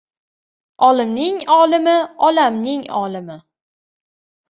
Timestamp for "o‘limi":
1.57-1.95, 3.05-3.41